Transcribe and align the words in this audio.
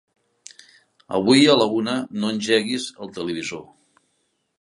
Avui 1.19 1.43
a 1.53 1.57
la 1.59 1.67
una 1.81 1.95
no 2.23 2.31
engeguis 2.37 2.87
el 3.07 3.13
televisor. 3.19 3.63